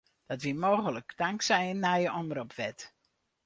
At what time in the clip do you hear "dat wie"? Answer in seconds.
0.27-0.55